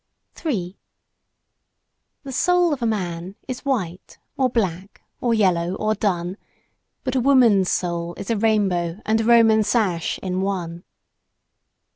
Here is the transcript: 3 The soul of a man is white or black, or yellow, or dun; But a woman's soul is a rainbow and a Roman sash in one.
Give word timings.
3 0.33 0.79
The 2.23 2.31
soul 2.31 2.73
of 2.73 2.81
a 2.81 2.87
man 2.87 3.35
is 3.47 3.63
white 3.63 4.17
or 4.35 4.49
black, 4.49 5.03
or 5.19 5.35
yellow, 5.35 5.75
or 5.75 5.93
dun; 5.93 6.37
But 7.03 7.15
a 7.15 7.19
woman's 7.21 7.69
soul 7.69 8.15
is 8.15 8.31
a 8.31 8.35
rainbow 8.35 8.99
and 9.05 9.21
a 9.21 9.25
Roman 9.25 9.61
sash 9.61 10.17
in 10.23 10.41
one. 10.41 10.85